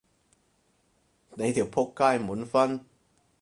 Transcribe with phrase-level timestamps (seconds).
[1.35, 2.83] 你條僕街滿分？